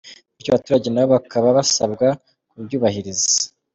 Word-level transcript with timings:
Bityo 0.35 0.49
abaturage 0.51 0.87
nabo 0.91 1.09
bakaba 1.15 1.47
basabwa 1.57 2.07
kubyubahiriza. 2.49 3.29